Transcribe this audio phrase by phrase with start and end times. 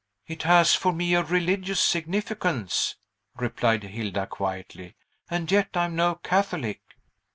[0.25, 2.95] "It has for me a religious significance,"
[3.35, 4.95] replied Hilda quietly,
[5.29, 6.81] "and yet I am no Catholic."